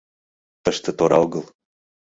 —Тыште 0.63 0.89
тора 0.97 1.17
огыл... 1.25 1.43